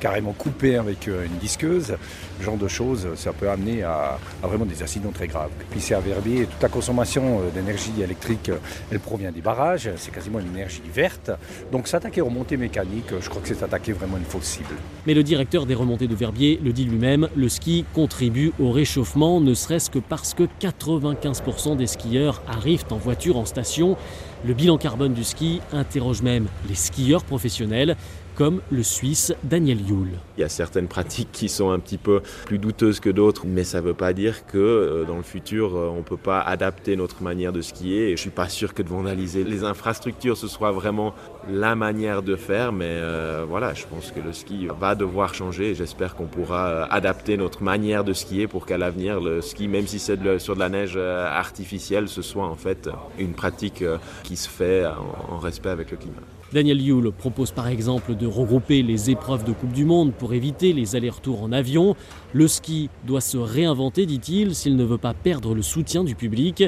carrément 0.00 0.32
coupées 0.32 0.76
avec 0.76 1.06
euh, 1.06 1.26
une 1.26 1.36
disqueuse. 1.36 1.96
Ce 2.38 2.42
genre 2.42 2.56
de 2.56 2.66
choses, 2.66 3.08
ça 3.16 3.34
peut 3.34 3.50
amener 3.50 3.82
à, 3.82 4.18
vraiment 4.42 4.64
des 4.64 4.82
accidents 4.82 5.12
très 5.12 5.26
graves. 5.26 5.50
Puis 5.70 5.82
c'est 5.82 5.94
à 5.94 6.00
Verbier, 6.00 6.46
toute 6.46 6.62
la 6.62 6.70
consommation 6.70 7.40
euh, 7.40 7.50
d'énergie 7.50 7.92
électrique, 8.00 8.50
elle 8.90 9.00
provient 9.00 9.32
des 9.32 9.42
barrages. 9.42 9.90
C'est 9.96 10.10
quasiment 10.10 10.40
une 10.40 10.48
énergie 10.48 10.82
verte. 10.90 11.30
Donc 11.72 11.88
s'attaquer 11.96 12.20
aux 12.20 12.26
remontées 12.26 12.58
mécaniques, 12.58 13.06
je 13.18 13.30
crois 13.30 13.40
que 13.40 13.48
c'est 13.48 13.62
attaquer 13.62 13.92
vraiment 13.92 14.18
une 14.18 14.24
fausse 14.24 14.44
cible. 14.44 14.74
Mais 15.06 15.14
le 15.14 15.22
directeur 15.22 15.64
des 15.64 15.74
remontées 15.74 16.08
de 16.08 16.14
Verbier 16.14 16.60
le 16.62 16.74
dit 16.74 16.84
lui-même, 16.84 17.30
le 17.34 17.48
ski 17.48 17.86
contribue 17.94 18.52
au 18.60 18.70
réchauffement, 18.70 19.40
ne 19.40 19.54
serait-ce 19.54 19.88
que 19.88 19.98
parce 19.98 20.34
que 20.34 20.42
95% 20.60 21.74
des 21.74 21.86
skieurs 21.86 22.42
arrivent 22.46 22.84
en 22.90 22.96
voiture 22.96 23.38
en 23.38 23.46
station. 23.46 23.96
Le 24.44 24.52
bilan 24.52 24.76
carbone 24.76 25.14
du 25.14 25.24
ski 25.24 25.62
interroge 25.72 26.20
même 26.20 26.48
les 26.68 26.74
skieurs 26.74 27.24
professionnels 27.24 27.96
comme 28.36 28.60
le 28.70 28.82
Suisse 28.82 29.34
Daniel 29.42 29.80
Yule. 29.80 30.18
Il 30.36 30.42
y 30.42 30.44
a 30.44 30.48
certaines 30.48 30.88
pratiques 30.88 31.30
qui 31.32 31.48
sont 31.48 31.70
un 31.70 31.78
petit 31.78 31.96
peu 31.96 32.20
plus 32.44 32.58
douteuses 32.58 33.00
que 33.00 33.08
d'autres, 33.08 33.46
mais 33.46 33.64
ça 33.64 33.80
ne 33.80 33.86
veut 33.86 33.94
pas 33.94 34.12
dire 34.12 34.46
que 34.46 34.58
euh, 34.58 35.04
dans 35.04 35.16
le 35.16 35.22
futur, 35.22 35.74
euh, 35.74 35.88
on 35.88 35.98
ne 35.98 36.02
peut 36.02 36.18
pas 36.18 36.40
adapter 36.40 36.96
notre 36.96 37.22
manière 37.22 37.52
de 37.52 37.62
skier. 37.62 38.08
Je 38.08 38.12
ne 38.12 38.16
suis 38.16 38.30
pas 38.30 38.48
sûr 38.48 38.74
que 38.74 38.82
de 38.82 38.88
vandaliser 38.88 39.42
les 39.42 39.64
infrastructures, 39.64 40.36
ce 40.36 40.48
soit 40.48 40.70
vraiment 40.70 41.14
la 41.50 41.74
manière 41.74 42.22
de 42.22 42.36
faire, 42.36 42.72
mais 42.72 42.84
euh, 42.88 43.44
voilà, 43.48 43.72
je 43.72 43.86
pense 43.86 44.10
que 44.10 44.20
le 44.20 44.32
ski 44.32 44.68
va 44.78 44.94
devoir 44.94 45.34
changer 45.34 45.74
j'espère 45.74 46.14
qu'on 46.14 46.26
pourra 46.26 46.84
adapter 46.92 47.36
notre 47.36 47.62
manière 47.62 48.04
de 48.04 48.12
skier 48.12 48.46
pour 48.46 48.66
qu'à 48.66 48.76
l'avenir, 48.76 49.20
le 49.20 49.40
ski, 49.40 49.68
même 49.68 49.86
si 49.86 49.98
c'est 49.98 50.38
sur 50.38 50.54
de 50.54 50.60
la 50.60 50.68
neige 50.68 50.96
artificielle, 50.96 52.08
ce 52.08 52.22
soit 52.22 52.46
en 52.46 52.56
fait 52.56 52.90
une 53.18 53.32
pratique 53.32 53.84
qui 54.22 54.36
se 54.36 54.48
fait 54.48 54.84
en 55.30 55.38
respect 55.38 55.70
avec 55.70 55.90
le 55.90 55.96
climat. 55.96 56.22
Daniel 56.52 56.80
Yule 56.80 57.10
propose 57.10 57.50
par 57.50 57.66
exemple 57.66 58.14
de 58.14 58.26
regrouper 58.26 58.82
les 58.82 59.10
épreuves 59.10 59.44
de 59.44 59.52
Coupe 59.52 59.72
du 59.72 59.84
Monde 59.84 60.12
pour 60.12 60.32
éviter 60.32 60.72
les 60.72 60.94
allers-retours 60.94 61.42
en 61.42 61.52
avion. 61.52 61.96
Le 62.32 62.46
ski 62.46 62.88
doit 63.06 63.20
se 63.20 63.36
réinventer, 63.36 64.06
dit-il, 64.06 64.54
s'il 64.54 64.76
ne 64.76 64.84
veut 64.84 64.98
pas 64.98 65.14
perdre 65.14 65.54
le 65.54 65.62
soutien 65.62 66.04
du 66.04 66.14
public. 66.14 66.64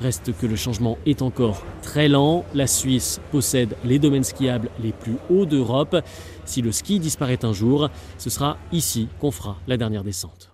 Reste 0.00 0.36
que 0.36 0.46
le 0.46 0.56
changement 0.56 0.98
est 1.06 1.22
encore 1.22 1.62
très 1.82 2.08
lent. 2.08 2.44
La 2.54 2.66
Suisse 2.66 3.20
possède 3.30 3.76
les 3.84 3.98
domaines 3.98 4.24
skiables 4.24 4.70
les 4.82 4.92
plus 4.92 5.16
hauts 5.30 5.46
d'Europe. 5.46 5.96
Si 6.44 6.62
le 6.62 6.72
ski 6.72 6.98
disparaît 6.98 7.44
un 7.44 7.52
jour, 7.52 7.88
ce 8.18 8.30
sera 8.30 8.56
ici 8.72 9.08
qu'on 9.20 9.30
fera 9.30 9.58
la 9.68 9.76
dernière 9.76 10.04
descente. 10.04 10.49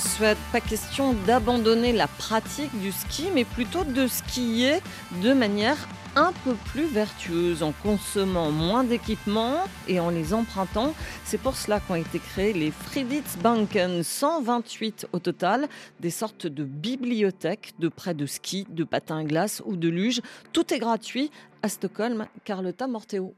En 0.00 0.08
Suède, 0.08 0.38
pas 0.50 0.62
question 0.62 1.12
d'abandonner 1.26 1.92
la 1.92 2.06
pratique 2.06 2.70
du 2.80 2.90
ski, 2.90 3.24
mais 3.34 3.44
plutôt 3.44 3.84
de 3.84 4.06
skier 4.06 4.78
de 5.22 5.34
manière 5.34 5.76
un 6.16 6.32
peu 6.44 6.54
plus 6.54 6.86
vertueuse 6.86 7.62
en 7.62 7.72
consommant 7.72 8.50
moins 8.50 8.82
d'équipements 8.82 9.58
et 9.88 10.00
en 10.00 10.08
les 10.08 10.32
empruntant. 10.32 10.94
C'est 11.24 11.36
pour 11.36 11.54
cela 11.54 11.80
qu'ont 11.80 11.96
été 11.96 12.18
créés 12.18 12.54
les 12.54 12.70
Friditsbanken, 12.70 14.02
128 14.02 15.08
au 15.12 15.18
total, 15.18 15.68
des 16.00 16.10
sortes 16.10 16.46
de 16.46 16.64
bibliothèques 16.64 17.74
de 17.78 17.88
prêts 17.88 18.14
de 18.14 18.24
ski, 18.24 18.66
de 18.70 18.84
patins 18.84 19.18
à 19.18 19.24
glace 19.24 19.62
ou 19.66 19.76
de 19.76 19.88
luge. 19.88 20.22
Tout 20.54 20.72
est 20.72 20.78
gratuit 20.78 21.30
à 21.62 21.68
Stockholm. 21.68 22.26
Carlotta 22.44 22.86
Morteo. 22.86 23.34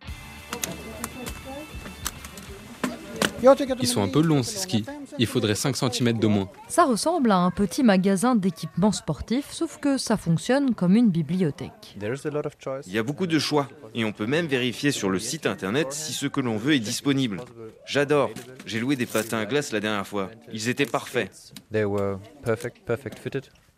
Ils 3.80 3.86
sont 3.86 4.02
un 4.02 4.08
peu 4.08 4.22
longs 4.22 4.42
ces 4.42 4.58
skis. 4.58 4.84
Il 5.18 5.26
faudrait 5.26 5.54
5 5.54 5.76
cm 5.76 6.18
de 6.18 6.26
moins. 6.26 6.48
Ça 6.68 6.84
ressemble 6.84 7.30
à 7.32 7.38
un 7.38 7.50
petit 7.50 7.82
magasin 7.82 8.34
d'équipements 8.34 8.92
sportifs, 8.92 9.50
sauf 9.50 9.78
que 9.78 9.98
ça 9.98 10.16
fonctionne 10.16 10.74
comme 10.74 10.96
une 10.96 11.10
bibliothèque. 11.10 11.96
Il 11.96 12.92
y 12.92 12.98
a 12.98 13.02
beaucoup 13.02 13.26
de 13.26 13.38
choix 13.38 13.68
et 13.94 14.04
on 14.04 14.12
peut 14.12 14.26
même 14.26 14.46
vérifier 14.46 14.92
sur 14.92 15.10
le 15.10 15.18
site 15.18 15.46
internet 15.46 15.92
si 15.92 16.12
ce 16.12 16.26
que 16.26 16.40
l'on 16.40 16.56
veut 16.56 16.74
est 16.74 16.80
disponible. 16.80 17.40
J'adore. 17.86 18.30
J'ai 18.66 18.80
loué 18.80 18.96
des 18.96 19.06
patins 19.06 19.38
à 19.38 19.46
glace 19.46 19.72
la 19.72 19.80
dernière 19.80 20.06
fois. 20.06 20.30
Ils 20.52 20.68
étaient 20.68 20.86
parfaits. 20.86 21.52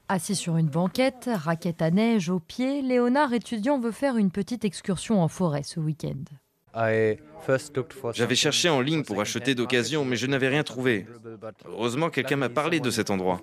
Assis 0.08 0.36
sur 0.36 0.58
une 0.58 0.68
banquette, 0.68 1.30
raquette 1.32 1.80
à 1.80 1.90
neige 1.90 2.28
au 2.28 2.38
pied, 2.38 2.82
Léonard 2.82 3.32
étudiant 3.32 3.78
veut 3.78 3.90
faire 3.90 4.18
une 4.18 4.30
petite 4.30 4.64
excursion 4.66 5.22
en 5.22 5.28
forêt 5.28 5.62
ce 5.62 5.80
week-end. 5.80 6.24
J'avais 8.14 8.34
cherché 8.34 8.68
en 8.68 8.80
ligne 8.80 9.04
pour 9.04 9.20
acheter 9.20 9.54
d'occasion, 9.54 10.04
mais 10.04 10.16
je 10.16 10.26
n'avais 10.26 10.48
rien 10.48 10.62
trouvé. 10.62 11.06
Heureusement, 11.68 12.10
quelqu'un 12.10 12.36
m'a 12.36 12.48
parlé 12.48 12.80
de 12.80 12.90
cet 12.90 13.10
endroit. 13.10 13.38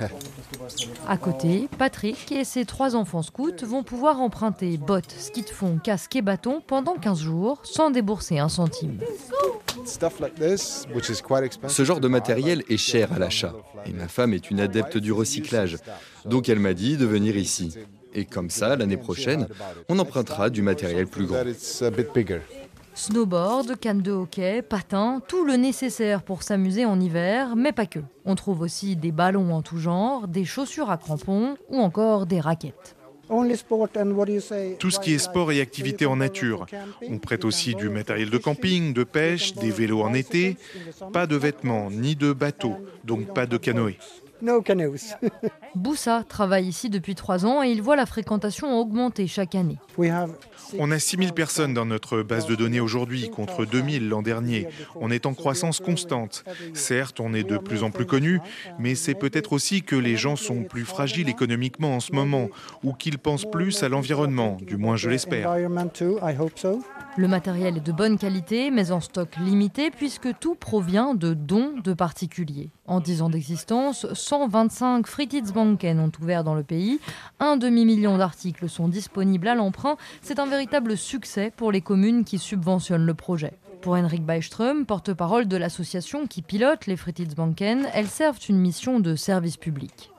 À 1.08 1.16
côté, 1.18 1.68
Patrick 1.78 2.32
et 2.32 2.44
ses 2.44 2.64
trois 2.64 2.96
enfants 2.96 3.22
scouts 3.22 3.52
vont 3.62 3.82
pouvoir 3.82 4.20
emprunter 4.20 4.78
bottes, 4.78 5.10
ski 5.10 5.42
de 5.42 5.50
fond, 5.50 5.78
casque 5.82 6.16
et 6.16 6.22
bâton 6.22 6.62
pendant 6.66 6.94
15 6.96 7.20
jours 7.20 7.60
sans 7.64 7.90
débourser 7.90 8.38
un 8.38 8.48
centime. 8.48 8.98
Ce 11.68 11.84
genre 11.84 12.00
de 12.00 12.08
matériel 12.08 12.62
est 12.68 12.76
cher 12.76 13.12
à 13.12 13.18
l'achat 13.18 13.52
et 13.86 13.92
ma 13.92 14.08
femme 14.08 14.32
est 14.32 14.50
une 14.50 14.60
adepte 14.60 14.96
du 14.96 15.12
recyclage. 15.12 15.76
Donc 16.24 16.48
elle 16.48 16.60
m'a 16.60 16.74
dit 16.74 16.96
de 16.96 17.04
venir 17.04 17.36
ici. 17.36 17.76
Et 18.14 18.24
comme 18.24 18.50
ça, 18.50 18.76
l'année 18.76 18.96
prochaine, 18.96 19.48
on 19.88 19.98
empruntera 19.98 20.50
du 20.50 20.62
matériel 20.62 21.06
plus 21.06 21.26
grand. 21.26 21.42
Snowboard, 22.96 23.76
canne 23.80 24.02
de 24.02 24.12
hockey, 24.12 24.62
patins, 24.62 25.20
tout 25.26 25.44
le 25.44 25.54
nécessaire 25.54 26.22
pour 26.22 26.44
s'amuser 26.44 26.84
en 26.84 27.00
hiver, 27.00 27.56
mais 27.56 27.72
pas 27.72 27.86
que. 27.86 27.98
On 28.24 28.36
trouve 28.36 28.60
aussi 28.60 28.94
des 28.94 29.10
ballons 29.10 29.52
en 29.52 29.62
tout 29.62 29.78
genre, 29.78 30.28
des 30.28 30.44
chaussures 30.44 30.90
à 30.90 30.96
crampons 30.96 31.56
ou 31.68 31.78
encore 31.78 32.26
des 32.26 32.38
raquettes. 32.38 32.94
Tout 34.78 34.90
ce 34.90 35.00
qui 35.00 35.14
est 35.14 35.18
sport 35.18 35.50
et 35.50 35.60
activité 35.60 36.06
en 36.06 36.16
nature. 36.16 36.66
On 37.08 37.18
prête 37.18 37.44
aussi 37.44 37.74
du 37.74 37.88
matériel 37.88 38.30
de 38.30 38.38
camping, 38.38 38.92
de 38.92 39.02
pêche, 39.02 39.54
des 39.54 39.70
vélos 39.70 40.02
en 40.02 40.14
été. 40.14 40.56
Pas 41.12 41.26
de 41.26 41.34
vêtements 41.34 41.90
ni 41.90 42.14
de 42.14 42.32
bateaux, 42.32 42.76
donc 43.02 43.32
pas 43.34 43.46
de 43.46 43.56
canoë. 43.56 43.98
Boussa 45.74 46.24
travaille 46.28 46.66
ici 46.66 46.90
depuis 46.90 47.14
trois 47.14 47.46
ans 47.46 47.62
et 47.62 47.68
il 47.68 47.82
voit 47.82 47.96
la 47.96 48.06
fréquentation 48.06 48.78
augmenter 48.78 49.26
chaque 49.26 49.54
année. 49.54 49.78
On 50.78 50.90
a 50.90 50.98
6000 50.98 51.32
personnes 51.32 51.74
dans 51.74 51.86
notre 51.86 52.22
base 52.22 52.46
de 52.46 52.54
données 52.54 52.80
aujourd'hui 52.80 53.30
contre 53.30 53.64
2000 53.64 54.08
l'an 54.08 54.22
dernier. 54.22 54.68
On 54.96 55.10
est 55.10 55.26
en 55.26 55.34
croissance 55.34 55.80
constante. 55.80 56.44
Certes, 56.74 57.20
on 57.20 57.34
est 57.34 57.44
de 57.44 57.58
plus 57.58 57.82
en 57.82 57.90
plus 57.90 58.06
connu, 58.06 58.40
mais 58.78 58.94
c'est 58.94 59.14
peut-être 59.14 59.52
aussi 59.52 59.82
que 59.82 59.96
les 59.96 60.16
gens 60.16 60.36
sont 60.36 60.62
plus 60.62 60.84
fragiles 60.84 61.28
économiquement 61.28 61.96
en 61.96 62.00
ce 62.00 62.12
moment 62.12 62.48
ou 62.82 62.92
qu'ils 62.92 63.18
pensent 63.18 63.50
plus 63.50 63.82
à 63.82 63.88
l'environnement, 63.88 64.58
du 64.60 64.76
moins 64.76 64.96
je 64.96 65.08
l'espère. 65.08 65.54
Le 67.16 67.28
matériel 67.28 67.76
est 67.76 67.86
de 67.86 67.92
bonne 67.92 68.18
qualité, 68.18 68.72
mais 68.72 68.90
en 68.90 69.00
stock 69.00 69.36
limité, 69.36 69.92
puisque 69.92 70.36
tout 70.40 70.56
provient 70.56 71.14
de 71.14 71.32
dons 71.32 71.74
de 71.82 71.92
particuliers. 71.92 72.70
En 72.86 72.98
10 72.98 73.22
ans 73.22 73.30
d'existence, 73.30 74.12
125 74.12 75.06
Fritidsbanken 75.06 76.00
ont 76.00 76.10
ouvert 76.20 76.42
dans 76.42 76.56
le 76.56 76.64
pays. 76.64 76.98
Un 77.38 77.56
demi-million 77.56 78.18
d'articles 78.18 78.68
sont 78.68 78.88
disponibles 78.88 79.46
à 79.46 79.54
l'emprunt. 79.54 79.96
C'est 80.22 80.40
un 80.40 80.46
véritable 80.46 80.96
succès 80.96 81.52
pour 81.56 81.70
les 81.70 81.82
communes 81.82 82.24
qui 82.24 82.38
subventionnent 82.38 83.06
le 83.06 83.14
projet. 83.14 83.52
Pour 83.80 83.94
Henrik 83.94 84.26
Byström, 84.26 84.84
porte-parole 84.84 85.46
de 85.46 85.56
l'association 85.56 86.26
qui 86.26 86.42
pilote 86.42 86.86
les 86.86 86.96
Fritidsbanken, 86.96 87.86
elles 87.94 88.08
servent 88.08 88.40
une 88.48 88.58
mission 88.58 88.98
de 88.98 89.14
service 89.14 89.56
public. 89.56 90.10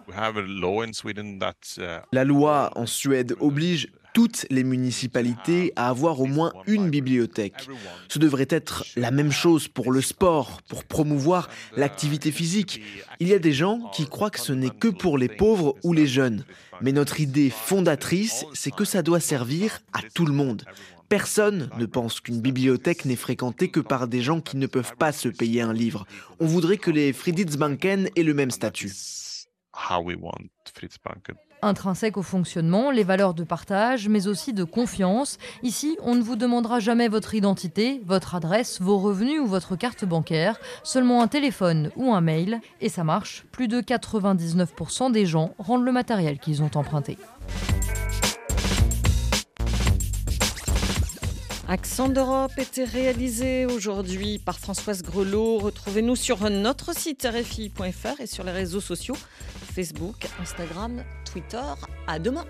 La 2.14 2.24
loi 2.24 2.72
en 2.76 2.86
Suède 2.86 3.36
oblige 3.40 3.90
toutes 4.16 4.46
les 4.50 4.64
municipalités 4.64 5.74
à 5.76 5.90
avoir 5.90 6.22
au 6.22 6.26
moins 6.26 6.54
une 6.68 6.90
bibliothèque. 6.90 7.68
Ce 8.08 8.18
devrait 8.18 8.48
être 8.50 8.86
la 8.96 9.12
même 9.12 9.32
chose 9.32 9.68
pour 9.68 9.92
le 9.92 10.02
sport, 10.02 10.62
pour 10.70 10.86
promouvoir 10.86 11.50
l'activité 11.76 12.32
physique. 12.32 12.82
Il 13.20 13.28
y 13.28 13.34
a 13.34 13.40
des 13.40 13.52
gens 13.52 13.92
qui 13.94 14.08
croient 14.08 14.30
que 14.30 14.40
ce 14.40 14.54
n'est 14.54 14.70
que 14.70 14.88
pour 14.88 15.18
les 15.18 15.28
pauvres 15.28 15.76
ou 15.84 15.92
les 15.92 16.08
jeunes. 16.08 16.46
Mais 16.80 16.94
notre 16.94 17.20
idée 17.20 17.50
fondatrice, 17.50 18.46
c'est 18.54 18.74
que 18.74 18.86
ça 18.86 19.02
doit 19.02 19.20
servir 19.20 19.82
à 19.92 20.00
tout 20.14 20.26
le 20.26 20.34
monde. 20.34 20.64
Personne 21.10 21.70
ne 21.78 21.86
pense 21.86 22.22
qu'une 22.22 22.40
bibliothèque 22.40 23.04
n'est 23.04 23.18
fréquentée 23.18 23.68
que 23.68 23.82
par 23.82 24.08
des 24.08 24.22
gens 24.22 24.40
qui 24.40 24.56
ne 24.56 24.66
peuvent 24.66 24.96
pas 24.98 25.12
se 25.12 25.28
payer 25.28 25.62
un 25.62 25.74
livre. 25.74 26.08
On 26.40 26.46
voudrait 26.46 26.78
que 26.78 26.90
les 26.90 27.12
Fritidsbanken 27.12 28.10
aient 28.16 28.24
le 28.24 28.34
même 28.34 28.52
statut 28.52 28.94
intrinsèque 31.66 32.18
au 32.18 32.22
fonctionnement, 32.22 32.92
les 32.92 33.04
valeurs 33.04 33.34
de 33.34 33.44
partage, 33.44 34.08
mais 34.08 34.28
aussi 34.28 34.54
de 34.54 34.64
confiance. 34.64 35.38
Ici, 35.64 35.98
on 36.02 36.16
ne 36.16 36.22
vous 36.22 36.36
demandera 36.36 36.80
jamais 36.80 37.08
votre 37.08 37.36
identité, 37.36 38.02
votre 38.06 38.36
adresse, 38.36 38.80
vos 38.82 38.98
revenus 38.98 39.42
ou 39.42 39.48
votre 39.48 39.76
carte 39.76 40.06
bancaire, 40.06 40.58
seulement 40.84 41.22
un 41.22 41.28
téléphone 41.28 41.92
ou 41.96 42.14
un 42.14 42.22
mail, 42.22 42.62
et 42.82 42.90
ça 42.90 43.04
marche. 43.04 43.46
Plus 43.52 43.68
de 43.68 43.82
99% 43.82 45.12
des 45.12 45.26
gens 45.26 45.54
rendent 45.58 45.86
le 45.86 45.92
matériel 45.92 46.40
qu'ils 46.40 46.62
ont 46.62 46.72
emprunté. 46.76 47.18
Accent 51.68 52.10
d'Europe 52.10 52.52
était 52.60 52.84
réalisé 52.84 53.66
aujourd'hui 53.66 54.38
par 54.38 54.60
Françoise 54.60 55.02
Grelot. 55.02 55.58
Retrouvez-nous 55.58 56.16
sur 56.16 56.48
notre 56.52 56.96
site 56.96 57.28
rfi.fr 57.28 58.22
et 58.22 58.28
sur 58.28 58.44
les 58.44 58.52
réseaux 58.52 58.82
sociaux 58.82 59.18
Facebook, 59.76 60.16
Instagram, 60.40 61.04
Twitter. 61.26 61.62
À 62.08 62.18
demain. 62.18 62.46